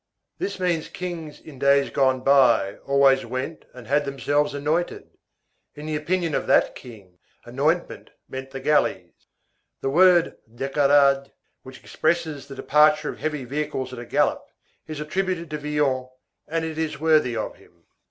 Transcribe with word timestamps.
This 0.39 0.59
means 0.59 0.87
Kings 0.89 1.39
in 1.39 1.59
days 1.59 1.91
gone 1.91 2.21
by 2.21 2.77
always 2.87 3.23
went 3.23 3.65
and 3.71 3.85
had 3.85 4.03
themselves 4.03 4.55
anointed. 4.55 5.11
In 5.75 5.85
the 5.85 5.95
opinion 5.95 6.33
of 6.33 6.47
that 6.47 6.73
king, 6.73 7.19
anointment 7.45 8.09
meant 8.27 8.49
the 8.49 8.61
galleys. 8.61 9.13
The 9.81 9.91
word 9.91 10.37
décarade, 10.51 11.29
which 11.61 11.79
expresses 11.81 12.47
the 12.47 12.55
departure 12.55 13.09
of 13.11 13.19
heavy 13.19 13.45
vehicles 13.45 13.93
at 13.93 13.99
a 13.99 14.05
gallop, 14.07 14.43
is 14.87 14.99
attributed 14.99 15.51
to 15.51 15.59
Villon, 15.59 16.07
and 16.47 16.65
it 16.65 16.79
is 16.79 16.99
worthy 16.99 17.35
of 17.37 17.57
him. 17.57 17.83